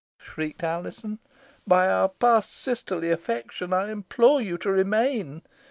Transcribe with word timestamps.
shrieked 0.17 0.63
Alizon, 0.63 1.19
"By 1.67 1.87
our 1.87 2.09
past 2.09 2.51
sisterly 2.53 3.11
affection 3.11 3.71
I 3.71 3.91
implore 3.91 4.41
you 4.41 4.57
to 4.57 4.71
remain! 4.71 5.43